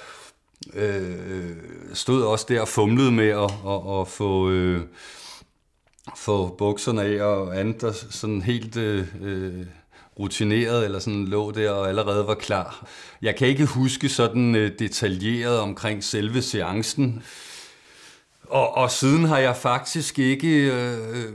øh, 0.74 1.50
stod 1.92 2.22
også 2.22 2.46
der 2.48 2.60
og 2.60 2.68
fumlede 2.68 3.12
med 3.12 3.28
at, 3.28 3.52
at, 3.66 4.00
at 4.00 4.08
få... 4.08 4.50
Øh, 4.50 4.80
få 6.16 6.54
bukserne 6.58 7.02
af 7.02 7.22
og 7.22 7.60
andet, 7.60 7.80
der 7.80 7.92
sådan 7.92 8.42
helt 8.42 8.76
øh, 8.76 9.06
øh, 9.22 9.66
rutineret, 10.18 10.84
eller 10.84 10.98
sådan 10.98 11.24
lå 11.24 11.50
der 11.50 11.70
og 11.70 11.88
allerede 11.88 12.26
var 12.26 12.34
klar. 12.34 12.86
Jeg 13.22 13.36
kan 13.36 13.48
ikke 13.48 13.64
huske 13.64 14.08
sådan 14.08 14.54
øh, 14.54 14.72
detaljeret 14.78 15.58
omkring 15.58 16.04
selve 16.04 16.42
seancen, 16.42 17.22
og, 18.48 18.76
og 18.76 18.90
siden 18.90 19.24
har 19.24 19.38
jeg 19.38 19.56
faktisk 19.56 20.18
ikke 20.18 20.72
øh, 20.72 20.98
øh, 20.98 21.32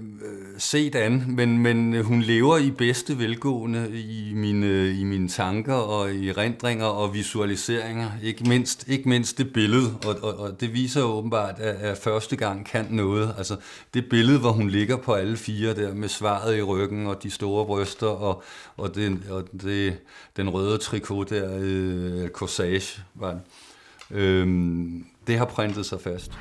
set 0.58 0.96
an, 0.96 1.24
men, 1.28 1.58
men 1.58 2.04
hun 2.04 2.22
lever 2.22 2.58
i 2.58 2.72
bedste 2.72 3.20
velgående 3.20 4.01
i 4.01 4.34
mine, 4.36 4.92
i 5.00 5.04
mine 5.04 5.28
tanker 5.28 5.74
og 5.74 6.13
i 6.13 6.32
rendringer 6.32 6.86
og 6.86 7.13
visualiseringer. 7.13 8.12
Ikke 8.24 8.44
mindst, 8.44 8.88
ikke 8.88 9.10
mindst 9.10 9.38
det 9.38 9.54
billede, 9.54 9.96
og, 10.06 10.16
og, 10.22 10.39
og 10.39 10.62
det 10.62 10.74
viser 10.74 11.01
åbenbart, 11.01 11.60
at, 11.60 11.75
at 11.75 11.98
første 11.98 12.36
gang 12.36 12.66
kan 12.66 12.88
noget. 12.89 13.36
Altså 13.38 13.56
det 13.94 14.10
billede, 14.10 14.39
hvor 14.39 14.51
hun 14.51 14.70
ligger 14.70 14.98
på 14.98 15.13
alle 15.13 15.38
fire 15.38 15.75
der 15.75 15.94
med 15.94 16.10
svaret 16.10 16.58
i 16.58 16.62
ryggen 16.62 17.08
og 17.08 17.24
de 17.24 17.32
store 17.32 17.66
bryster 17.66 18.08
og, 18.08 18.44
og, 18.78 18.96
det, 18.96 19.20
og 19.30 19.44
det, 19.62 19.98
den 20.38 20.50
røde 20.50 20.78
trikot 20.78 21.30
der, 21.30 21.58
øh, 21.62 22.30
corsage 22.30 23.01
var 23.16 23.32
det. 23.32 23.42
Øhm, 24.12 25.06
det 25.30 25.38
har 25.38 25.46
printet 25.46 25.86
sig 25.86 26.02
fast. 26.02 26.32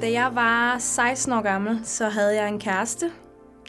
Da 0.00 0.12
jeg 0.12 0.30
var 0.34 0.78
16 0.78 1.32
år 1.32 1.42
gammel, 1.42 1.80
så 1.84 2.08
havde 2.08 2.34
jeg 2.34 2.48
en 2.48 2.60
kæreste. 2.60 3.10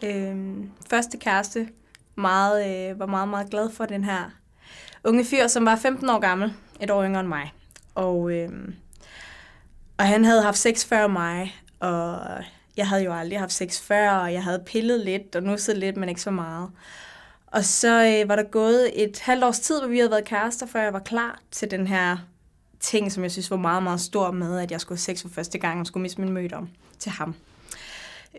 Øhm, 0.03 0.72
første 0.89 1.17
kæreste 1.17 1.67
meget, 2.15 2.89
øh, 2.91 3.00
var 3.00 3.06
meget, 3.06 3.27
meget 3.27 3.50
glad 3.50 3.70
for 3.70 3.86
den 3.86 4.03
her 4.03 4.32
unge 5.03 5.25
fyr, 5.25 5.48
som 5.48 5.65
var 5.65 5.75
15 5.75 6.10
år 6.10 6.20
gammel, 6.20 6.53
et 6.82 6.91
år 6.91 7.03
yngre 7.03 7.20
end 7.20 7.27
mig. 7.27 7.53
Og, 7.96 8.32
øhm, 8.32 8.75
og 9.98 10.06
han 10.06 10.25
havde 10.25 10.41
haft 10.44 10.58
sex 10.58 10.86
før 10.86 11.08
mig, 11.08 11.56
og 11.79 12.20
jeg 12.77 12.88
havde 12.88 13.03
jo 13.03 13.13
aldrig 13.13 13.39
haft 13.39 13.51
sex 13.53 13.82
før, 13.82 14.12
og 14.12 14.34
jeg 14.34 14.44
havde 14.44 14.63
pillet 14.65 15.00
lidt 15.00 15.36
og 15.36 15.44
nusset 15.44 15.77
lidt, 15.77 15.98
men 15.98 16.10
ikke 16.10 16.22
så 16.22 16.32
meget. 16.32 16.70
Og 17.48 17.63
så 17.63 18.22
øh, 18.22 18.29
var 18.29 18.36
der 18.36 18.44
gået 18.44 19.03
et 19.03 19.20
halvt 19.20 19.44
års 19.44 19.60
tid, 19.60 19.79
hvor 19.79 19.88
vi 19.88 19.98
havde 19.98 20.12
været 20.12 20.25
kærester, 20.25 20.65
før 20.65 20.82
jeg 20.82 20.94
var 20.94 21.00
klar 21.00 21.39
til 21.51 21.72
den 21.72 21.88
her 21.88 22.17
ting, 22.79 23.12
som 23.12 23.24
jeg 23.24 23.31
synes 23.31 23.51
var 23.51 23.57
meget, 23.57 23.84
meget 23.84 24.01
stor 24.01 24.31
med, 24.31 24.60
at 24.60 24.72
jeg 24.72 24.81
skulle 24.81 24.98
have 24.98 25.15
sex 25.15 25.22
for 25.22 25.29
første 25.29 25.57
gang 25.57 25.79
og 25.79 25.88
skulle 25.88 26.01
miste 26.01 26.22
min 26.22 26.34
møde 26.34 26.53
om 26.53 26.69
til 27.00 27.12
ham. 27.12 27.36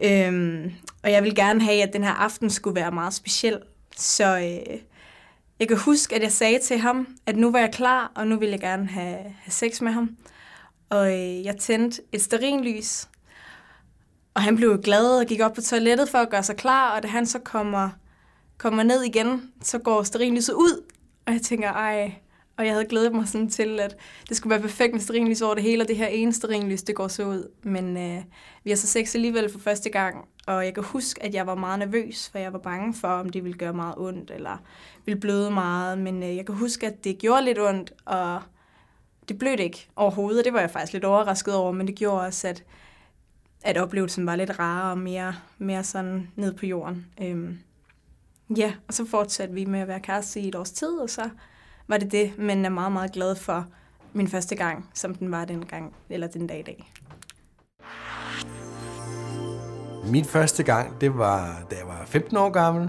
Øhm, 0.03 0.73
og 1.03 1.11
jeg 1.11 1.23
vil 1.23 1.35
gerne 1.35 1.63
have, 1.63 1.83
at 1.83 1.93
den 1.93 2.05
her 2.05 2.13
aften 2.13 2.51
skulle 2.51 2.77
være 2.77 2.91
meget 2.91 3.15
speciel. 3.15 3.59
Så 3.97 4.39
øh, 4.39 4.79
jeg 5.61 5.69
kan 5.69 5.79
huske, 5.79 6.17
at 6.17 6.23
jeg 6.23 6.33
sagde 6.33 6.59
til 6.59 6.79
ham, 6.79 7.17
at 7.27 7.37
nu 7.37 7.51
var 7.51 7.59
jeg 7.59 7.73
klar, 7.73 8.13
og 8.15 8.27
nu 8.27 8.37
ville 8.37 8.53
jeg 8.53 8.61
gerne 8.61 8.87
have, 8.87 9.19
have 9.19 9.53
sex 9.53 9.81
med 9.81 9.93
ham. 9.93 10.17
Og 10.91 11.13
øh, 11.13 11.45
jeg 11.45 11.57
tændte 11.57 12.03
et 12.13 12.23
sterinlys, 12.23 13.09
og 14.35 14.43
han 14.43 14.57
blev 14.57 14.83
glad 14.83 15.21
og 15.21 15.27
gik 15.27 15.41
op 15.41 15.53
på 15.53 15.61
toilettet 15.61 16.09
for 16.09 16.19
at 16.19 16.31
gøre 16.31 16.43
sig 16.43 16.57
klar, 16.57 16.97
og 16.97 17.03
da 17.03 17.09
han 17.09 17.27
så 17.27 17.39
kommer, 17.39 17.91
kommer 18.59 18.83
ned 18.83 19.03
igen, 19.03 19.53
så 19.63 19.79
går 19.79 20.03
sterinlyset 20.03 20.53
ud, 20.53 20.85
og 21.27 21.33
jeg 21.33 21.43
tænker, 21.43 21.73
ej, 21.73 22.15
og 22.59 22.67
jeg 22.67 22.73
havde 22.73 22.85
glædet 22.85 23.15
mig 23.15 23.29
sådan 23.29 23.49
til, 23.49 23.81
at 23.81 23.97
det 24.29 24.37
skulle 24.37 24.51
være 24.51 24.61
perfekt 24.61 24.93
med 24.93 25.01
sterinlys 25.01 25.43
over 25.43 25.55
det 25.55 25.63
hele, 25.63 25.83
og 25.83 25.89
det 25.89 25.97
her 25.97 26.07
ene 26.07 26.33
sterinlys, 26.33 26.83
det 26.83 26.95
går 26.95 27.09
så 27.09 27.25
ud. 27.25 27.51
Men 27.63 27.97
øh, 27.97 28.23
vi 28.65 28.71
har 28.71 28.77
så 28.77 28.87
sex 28.87 29.15
alligevel 29.15 29.51
for 29.51 29.59
første 29.59 29.91
gang, 29.91 30.29
og 30.47 30.65
jeg 30.65 30.75
kan 30.75 30.83
huske, 30.85 31.23
at 31.23 31.35
jeg 31.35 31.47
var 31.47 31.55
meget 31.55 31.79
nervøs, 31.79 32.29
for 32.29 32.39
jeg 32.39 32.53
var 32.53 32.59
bange 32.59 32.95
for, 32.95 33.09
om 33.09 33.31
det 33.31 33.45
ville 33.45 33.59
gøre 33.59 33.73
meget 33.73 33.95
ondt, 33.97 34.31
eller 34.31 34.57
ville 35.05 35.21
bløde 35.21 35.51
meget. 35.51 35.99
Men 35.99 36.23
øh, 36.23 36.37
jeg 36.37 36.47
kan 36.47 36.55
huske, 36.55 36.87
at 36.87 37.05
det 37.05 37.19
gjorde 37.19 37.45
lidt 37.45 37.59
ondt, 37.59 37.93
og 38.05 38.43
det 39.29 39.39
blødte 39.39 39.65
ikke 39.65 39.89
overhovedet, 39.97 40.39
og 40.39 40.45
det 40.45 40.53
var 40.53 40.61
jeg 40.61 40.71
faktisk 40.71 40.93
lidt 40.93 41.05
overrasket 41.05 41.55
over, 41.55 41.73
men 41.73 41.87
det 41.87 41.95
gjorde 41.95 42.21
også, 42.21 42.49
at, 42.49 42.65
at 43.63 43.79
oplevelsen 43.79 44.27
var 44.27 44.37
lidt 44.37 44.59
rarere 44.59 44.91
og 44.91 44.99
mere, 44.99 45.35
mere 45.59 45.85
sådan 45.85 46.31
ned 46.37 46.55
på 46.55 46.67
jorden. 46.67 47.07
Øhm, 47.23 47.59
ja, 48.57 48.73
og 48.89 48.95
så 48.95 49.05
fortsatte 49.05 49.55
vi 49.55 49.65
med 49.65 49.81
at 49.81 49.89
være 49.89 50.01
kæreste 50.01 50.41
i 50.41 50.49
et 50.49 50.55
års 50.55 50.71
tid, 50.71 50.99
og 50.99 51.11
så 51.11 51.31
var 51.89 51.97
det 51.97 52.13
det, 52.13 52.39
men 52.39 52.65
er 52.65 52.69
meget, 52.69 52.93
meget 52.93 53.13
glad 53.13 53.37
for 53.37 53.67
min 54.13 54.29
første 54.29 54.57
gang, 54.57 54.91
som 54.95 55.15
den 55.15 55.31
var 55.31 55.45
den 55.45 55.67
gang, 55.67 55.95
eller 56.11 56.27
den 56.27 56.47
dag 56.47 56.59
i 56.59 56.63
dag. 56.63 56.93
Min 60.07 60.25
første 60.25 60.63
gang, 60.63 61.01
det 61.01 61.19
var, 61.19 61.67
da 61.71 61.77
jeg 61.77 61.87
var 61.87 62.05
15 62.07 62.37
år 62.37 62.51
gammel, 62.51 62.89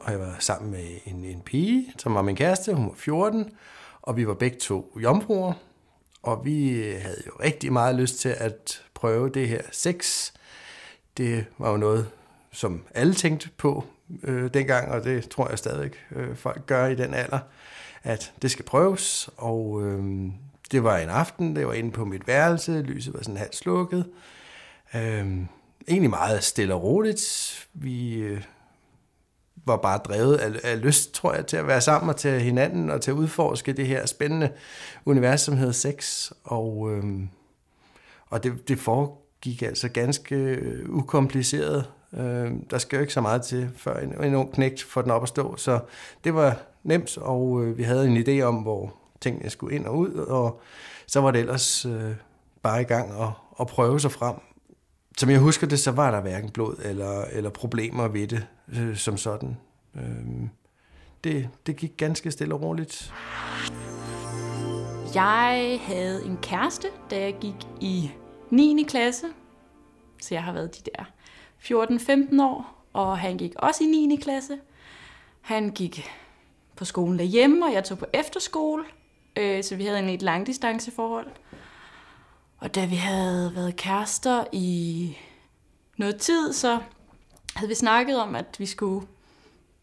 og 0.00 0.12
jeg 0.12 0.20
var 0.20 0.36
sammen 0.38 0.70
med 0.70 0.86
en, 1.04 1.24
en 1.24 1.40
pige, 1.40 1.92
som 1.98 2.14
var 2.14 2.22
min 2.22 2.36
kæreste, 2.36 2.74
hun 2.74 2.86
var 2.86 2.94
14, 2.96 3.50
og 4.02 4.16
vi 4.16 4.26
var 4.26 4.34
begge 4.34 4.58
to 4.58 4.98
jomfruer, 5.02 5.52
og 6.22 6.44
vi 6.44 6.72
havde 6.80 7.22
jo 7.26 7.32
rigtig 7.42 7.72
meget 7.72 7.94
lyst 7.94 8.18
til 8.18 8.28
at 8.28 8.82
prøve 8.94 9.30
det 9.30 9.48
her 9.48 9.62
sex. 9.72 10.30
Det 11.16 11.44
var 11.58 11.70
jo 11.70 11.76
noget, 11.76 12.10
som 12.52 12.82
alle 12.94 13.14
tænkte 13.14 13.50
på 13.56 13.84
øh, 14.22 14.54
dengang, 14.54 14.90
og 14.90 15.04
det 15.04 15.28
tror 15.28 15.48
jeg 15.48 15.58
stadig 15.58 15.90
øh, 16.10 16.36
folk 16.36 16.66
gør 16.66 16.86
i 16.86 16.94
den 16.94 17.14
alder 17.14 17.38
at 18.02 18.32
det 18.42 18.50
skal 18.50 18.64
prøves, 18.64 19.30
og 19.36 19.82
øh, 19.82 20.30
det 20.72 20.84
var 20.84 20.98
en 20.98 21.08
aften, 21.08 21.56
det 21.56 21.66
var 21.66 21.72
inde 21.72 21.90
på 21.90 22.04
mit 22.04 22.26
værelse, 22.26 22.82
lyset 22.82 23.14
var 23.14 23.22
sådan 23.22 23.36
halvt 23.36 23.56
slukket. 23.56 24.06
Øh, 24.94 25.26
egentlig 25.88 26.10
meget 26.10 26.44
stille 26.44 26.74
og 26.74 26.82
roligt. 26.82 27.68
Vi 27.74 28.14
øh, 28.14 28.42
var 29.64 29.76
bare 29.76 29.98
drevet 29.98 30.36
af, 30.36 30.50
af 30.64 30.80
lyst, 30.80 31.12
tror 31.14 31.34
jeg, 31.34 31.46
til 31.46 31.56
at 31.56 31.66
være 31.66 31.80
sammen 31.80 32.10
og 32.10 32.16
til 32.16 32.40
hinanden 32.40 32.90
og 32.90 33.00
til 33.00 33.10
at 33.10 33.14
udforske 33.14 33.72
det 33.72 33.86
her 33.86 34.06
spændende 34.06 34.50
univers, 35.04 35.40
som 35.40 35.56
hedder 35.56 35.72
sex. 35.72 36.30
Og, 36.44 36.90
øh, 36.92 37.04
og 38.26 38.44
det, 38.44 38.68
det 38.68 38.78
foregik 38.78 39.62
altså 39.62 39.88
ganske 39.88 40.36
øh, 40.36 40.90
ukompliceret. 40.90 41.86
Øh, 42.12 42.52
der 42.70 42.78
skal 42.78 42.96
jo 42.96 43.00
ikke 43.00 43.12
så 43.12 43.20
meget 43.20 43.42
til, 43.42 43.70
før 43.76 44.00
en, 44.00 44.24
en 44.24 44.34
ung 44.34 44.52
knægt 44.52 44.82
får 44.82 45.02
den 45.02 45.10
op 45.10 45.22
at 45.22 45.28
stå. 45.28 45.56
Så 45.56 45.80
det 46.24 46.34
var 46.34 46.62
nemt, 46.82 47.18
og 47.18 47.64
øh, 47.64 47.78
vi 47.78 47.82
havde 47.82 48.06
en 48.06 48.16
idé 48.16 48.42
om, 48.42 48.54
hvor 48.54 48.94
tingene 49.20 49.50
skulle 49.50 49.76
ind 49.76 49.86
og 49.86 49.98
ud, 49.98 50.14
og 50.14 50.60
så 51.06 51.20
var 51.20 51.30
det 51.30 51.40
ellers 51.40 51.86
øh, 51.86 52.14
bare 52.62 52.80
i 52.80 52.84
gang 52.84 53.22
at, 53.22 53.28
at 53.60 53.66
prøve 53.66 54.00
sig 54.00 54.12
frem. 54.12 54.34
Som 55.18 55.30
jeg 55.30 55.38
husker 55.38 55.66
det, 55.66 55.80
så 55.80 55.90
var 55.90 56.10
der 56.10 56.20
hverken 56.20 56.50
blod 56.50 56.74
eller, 56.84 57.24
eller 57.32 57.50
problemer 57.50 58.08
ved 58.08 58.26
det 58.26 58.46
øh, 58.68 58.96
som 58.96 59.16
sådan. 59.16 59.56
Øh, 59.96 60.48
det, 61.24 61.48
det 61.66 61.76
gik 61.76 61.96
ganske 61.96 62.30
stille 62.30 62.54
og 62.54 62.62
roligt. 62.62 63.12
Jeg 65.14 65.80
havde 65.82 66.24
en 66.24 66.38
kæreste, 66.42 66.88
da 67.10 67.20
jeg 67.20 67.36
gik 67.40 67.54
i 67.80 68.10
9. 68.50 68.84
klasse. 68.88 69.26
Så 70.22 70.34
jeg 70.34 70.44
har 70.44 70.52
været 70.52 70.76
de 70.76 70.90
der 70.90 71.04
14-15 72.38 72.42
år, 72.42 72.84
og 72.92 73.18
han 73.18 73.38
gik 73.38 73.52
også 73.56 73.84
i 73.84 73.86
9. 73.86 74.16
klasse. 74.16 74.58
Han 75.40 75.70
gik 75.70 76.10
på 76.80 76.84
skolen 76.84 77.18
derhjemme, 77.18 77.66
og 77.66 77.72
jeg 77.72 77.84
tog 77.84 77.98
på 77.98 78.06
efterskole, 78.12 78.84
øh, 79.36 79.64
så 79.64 79.76
vi 79.76 79.84
havde 79.84 79.98
en 79.98 80.08
et 80.08 80.22
langdistanceforhold. 80.22 81.26
Og 82.58 82.74
da 82.74 82.84
vi 82.84 82.94
havde 82.94 83.52
været 83.54 83.76
kærester 83.76 84.44
i 84.52 85.16
noget 85.96 86.16
tid, 86.16 86.52
så 86.52 86.78
havde 87.54 87.68
vi 87.68 87.74
snakket 87.74 88.18
om, 88.18 88.34
at 88.34 88.56
vi 88.58 88.66
skulle 88.66 89.06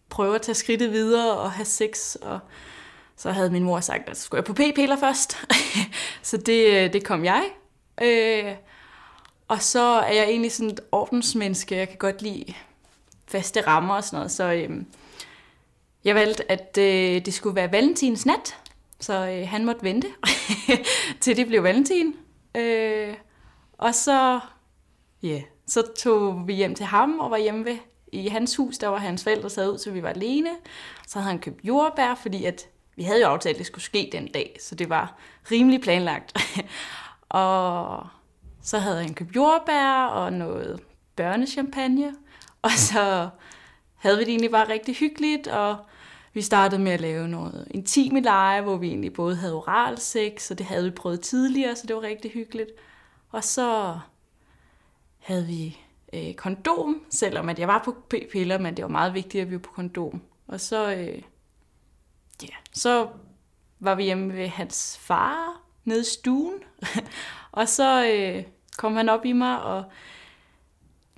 prøve 0.10 0.36
at 0.36 0.42
tage 0.42 0.56
skridtet 0.56 0.92
videre 0.92 1.38
og 1.38 1.52
have 1.52 1.66
sex, 1.66 2.16
og 2.16 2.40
så 3.16 3.32
havde 3.32 3.50
min 3.50 3.64
mor 3.64 3.80
sagt, 3.80 4.10
at 4.10 4.18
så 4.18 4.24
skulle 4.24 4.40
jeg 4.40 4.46
på 4.46 4.54
p-piller 4.54 5.00
først. 5.00 5.38
så 6.30 6.38
det, 6.38 6.68
øh, 6.68 6.94
det 6.94 7.04
kom 7.04 7.26
jeg. 7.26 7.44
Øh, 8.02 8.56
og 9.48 9.62
så 9.62 9.84
er 9.84 10.14
jeg 10.14 10.24
egentlig 10.24 10.52
sådan 10.52 10.72
et 10.72 10.80
ordensmenneske. 10.92 11.76
Jeg 11.76 11.90
kan 11.90 11.98
godt 11.98 12.22
lide 12.22 12.54
faste 13.28 13.62
rammer 13.62 13.96
og 13.96 14.04
sådan 14.04 14.18
noget. 14.18 14.32
Så 14.32 14.54
øh, 14.54 14.70
jeg 16.08 16.16
valgte, 16.16 16.52
at 16.52 16.78
øh, 16.78 17.26
det 17.26 17.34
skulle 17.34 17.56
være 17.56 17.72
valentins 17.72 18.26
nat, 18.26 18.58
så 19.00 19.14
øh, 19.14 19.48
han 19.48 19.66
måtte 19.66 19.84
vente, 19.84 20.08
til 21.22 21.38
det 21.38 21.48
blev 21.48 21.64
valentin. 21.64 22.16
Øh, 22.58 23.14
og 23.78 23.96
så, 23.96 24.40
ja, 25.24 25.28
yeah, 25.28 25.42
så 25.68 25.84
tog 26.00 26.48
vi 26.48 26.54
hjem 26.54 26.76
til 26.76 26.86
ham 26.86 27.20
og 27.20 27.32
var 27.32 27.38
hjemme 27.38 27.66
ved, 27.66 27.78
i 28.12 28.28
hans 28.28 28.56
hus, 28.56 28.78
der 28.78 28.88
var 28.88 28.98
hans 28.98 29.24
forældre 29.24 29.50
sad 29.50 29.72
ud, 29.72 29.78
så 29.78 29.92
vi 29.92 30.04
var 30.04 30.10
alene. 30.10 30.50
Så 31.08 31.20
havde 31.20 31.32
han 31.32 31.40
købt 31.40 31.64
jordbær, 31.64 32.16
fordi 32.16 32.46
at 32.46 32.68
vi 32.96 33.04
havde 33.04 33.22
jo 33.22 33.28
aftalt, 33.28 33.54
at 33.54 33.58
det 33.58 33.66
skulle 33.66 33.84
ske 33.84 34.10
den 34.12 34.28
dag, 34.28 34.58
så 34.62 34.76
det 34.76 34.90
var 34.90 35.16
rimelig 35.52 35.82
planlagt. 35.82 36.34
og 37.30 38.08
så 38.62 38.78
havde 38.78 39.02
han 39.02 39.14
købt 39.14 39.36
jordbær 39.36 40.06
og 40.06 40.34
noget 40.34 40.80
børnechampagne, 41.16 42.16
og 42.62 42.72
så 42.72 43.30
havde 43.96 44.18
vi 44.18 44.24
det 44.24 44.30
egentlig 44.30 44.52
bare 44.52 44.70
rigtig 44.70 44.96
hyggeligt, 44.96 45.48
og 45.48 45.78
vi 46.38 46.42
startede 46.42 46.82
med 46.82 46.92
at 46.92 47.02
lave 47.02 47.28
noget 47.28 47.68
intime 47.72 48.22
leje, 48.22 48.62
hvor 48.62 48.78
vi 48.78 48.88
egentlig 48.88 49.14
både 49.14 49.36
havde 49.36 49.54
oral 49.54 49.98
sex, 49.98 50.52
og 50.52 50.58
det 50.58 50.66
havde 50.66 50.84
vi 50.84 50.92
prøvet 50.92 51.22
tidligere, 51.22 51.76
så 51.76 51.88
det 51.88 51.96
var 51.96 52.02
rigtig 52.02 52.32
hyggeligt. 52.32 52.70
Og 53.32 53.44
så 53.44 54.00
havde 55.20 55.46
vi 55.46 55.80
øh, 56.14 56.34
kondom, 56.34 57.06
selvom 57.10 57.50
at 57.50 57.60
jeg 57.60 57.68
var 57.68 57.82
på 57.86 57.96
p-piller, 58.10 58.58
men 58.58 58.78
det 58.78 58.84
var 58.84 58.90
meget 58.90 59.14
vigtigt, 59.14 59.42
at 59.42 59.50
vi 59.50 59.56
var 59.56 59.60
på 59.60 59.72
kondom. 59.72 60.22
Og 60.48 60.60
så, 60.60 60.92
øh, 60.92 61.22
ja, 62.44 62.56
så 62.74 63.08
var 63.80 63.96
vi 63.96 64.04
hjemme 64.04 64.34
ved 64.34 64.48
hans 64.48 64.98
far 65.02 65.62
nede 65.84 66.02
i 66.02 66.04
stuen, 66.04 66.60
og 67.52 67.68
så 67.68 68.06
øh, 68.14 68.44
kom 68.78 68.96
han 68.96 69.10
op 69.10 69.26
i 69.26 69.32
mig, 69.32 69.62
og 69.62 69.84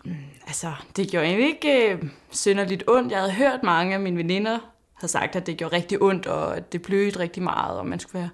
mm, 0.05 0.15
altså, 0.47 0.73
det 0.95 1.11
gjorde 1.11 1.25
egentlig 1.25 1.47
ikke 1.47 1.93
øh, 1.93 2.03
synderligt 2.29 2.83
ondt. 2.87 3.11
Jeg 3.11 3.19
havde 3.19 3.33
hørt 3.33 3.63
mange 3.63 3.93
af 3.93 3.99
mine 3.99 4.17
veninder 4.17 4.59
havde 4.99 5.11
sagt, 5.11 5.35
at 5.35 5.45
det 5.45 5.57
gjorde 5.57 5.75
rigtig 5.75 6.01
ondt, 6.01 6.27
og 6.27 6.57
at 6.57 6.73
det 6.73 6.81
blødte 6.81 7.19
rigtig 7.19 7.43
meget, 7.43 7.77
og 7.77 7.85
man 7.85 7.99
skulle 7.99 8.19
være 8.19 8.29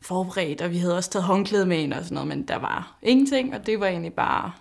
forberedt, 0.00 0.62
og 0.62 0.70
vi 0.70 0.78
havde 0.78 0.96
også 0.96 1.10
taget 1.10 1.24
håndklæde 1.24 1.66
med 1.66 1.78
ind 1.78 1.92
og 1.92 2.04
sådan 2.04 2.14
noget, 2.14 2.28
men 2.28 2.48
der 2.48 2.56
var 2.56 2.96
ingenting, 3.02 3.54
og 3.54 3.66
det 3.66 3.80
var 3.80 3.86
egentlig 3.86 4.12
bare 4.12 4.52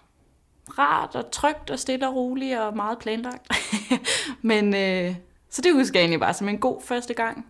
rart 0.79 1.15
og 1.15 1.31
trygt 1.31 1.69
og 1.69 1.79
stille 1.79 2.07
og 2.07 2.15
roligt 2.15 2.59
og 2.59 2.75
meget 2.75 2.99
planlagt. 2.99 3.47
men 4.41 4.75
øh, 4.75 5.15
så 5.49 5.61
det 5.61 5.73
husker 5.73 5.99
jeg 5.99 6.03
egentlig 6.03 6.19
bare 6.19 6.33
som 6.33 6.49
en 6.49 6.57
god 6.57 6.81
første 6.81 7.13
gang. 7.13 7.45